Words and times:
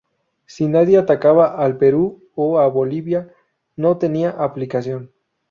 Si 0.53 0.65
nadie 0.75 0.97
atacaba 0.99 1.45
al 1.65 1.77
Perú 1.77 2.01
o 2.33 2.57
a 2.57 2.67
Bolivia, 2.71 3.31
no 3.77 3.97
tenía 3.99 4.31
aplicación. 4.31 5.11